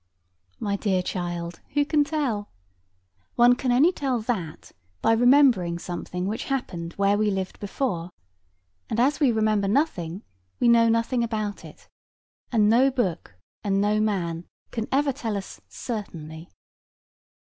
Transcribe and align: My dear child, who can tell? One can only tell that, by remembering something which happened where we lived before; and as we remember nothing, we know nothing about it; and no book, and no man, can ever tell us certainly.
My 0.59 0.77
dear 0.77 1.03
child, 1.03 1.59
who 1.75 1.85
can 1.85 2.03
tell? 2.03 2.49
One 3.35 3.53
can 3.53 3.71
only 3.71 3.91
tell 3.91 4.19
that, 4.21 4.71
by 4.99 5.13
remembering 5.13 5.77
something 5.77 6.25
which 6.25 6.45
happened 6.45 6.93
where 6.93 7.19
we 7.19 7.29
lived 7.29 7.59
before; 7.59 8.09
and 8.89 8.99
as 8.99 9.19
we 9.19 9.31
remember 9.31 9.67
nothing, 9.67 10.23
we 10.59 10.67
know 10.69 10.89
nothing 10.89 11.23
about 11.23 11.63
it; 11.63 11.87
and 12.51 12.67
no 12.67 12.89
book, 12.89 13.35
and 13.63 13.79
no 13.79 13.99
man, 13.99 14.45
can 14.71 14.87
ever 14.91 15.13
tell 15.13 15.37
us 15.37 15.61
certainly. 15.67 16.49